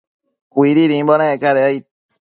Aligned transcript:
Cuididimbo 0.53 1.13
nec 1.19 1.39
cadec 1.41 1.65
aid 1.69 1.85